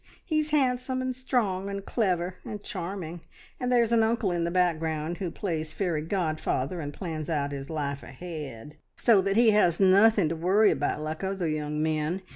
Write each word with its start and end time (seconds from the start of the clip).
He's 0.25 0.49
handsome, 0.49 0.99
and 0.99 1.15
strong, 1.15 1.69
and 1.69 1.85
clever, 1.85 2.37
and 2.43 2.63
charming, 2.63 3.21
and 3.59 3.71
there's 3.71 3.91
an 3.91 4.01
uncle 4.01 4.31
in 4.31 4.45
the 4.45 4.49
background 4.49 5.19
who 5.19 5.29
plays 5.29 5.73
fairy 5.73 6.01
godfather 6.01 6.81
and 6.81 6.91
plans 6.91 7.29
out 7.29 7.51
his 7.51 7.69
life 7.69 8.01
ahead, 8.01 8.77
so 8.95 9.21
that 9.21 9.37
he 9.37 9.51
has 9.51 9.79
nothing 9.79 10.27
to 10.29 10.35
worry 10.35 10.71
about 10.71 11.03
like 11.03 11.23
other 11.23 11.47
young 11.47 11.83
men. 11.83 12.23